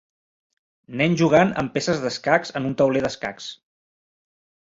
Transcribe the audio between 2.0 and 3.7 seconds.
d'escacs en un tauler d'escacs.